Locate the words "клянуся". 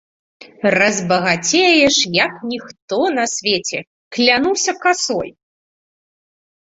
4.17-4.71